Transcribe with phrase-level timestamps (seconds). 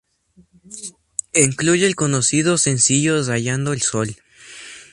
[1.35, 4.15] Incluye el conocido sencillo "Rayando el sol".